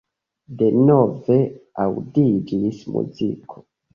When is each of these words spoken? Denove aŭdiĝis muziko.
Denove 0.61 1.37
aŭdiĝis 1.85 2.79
muziko. 2.95 3.63